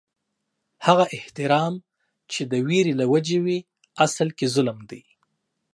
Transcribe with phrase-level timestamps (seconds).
[0.85, 1.73] هغه احترام
[2.31, 3.59] چې د وېرې له وجې وي،
[4.05, 5.01] اصل کې ظلم دي